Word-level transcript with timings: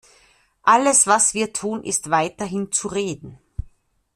Alles 0.63 1.05
was 1.05 1.35
wir 1.35 1.53
tun, 1.53 1.83
ist 1.83 2.09
weiterhin 2.09 2.71
zu 2.71 2.87
reden. 2.87 3.37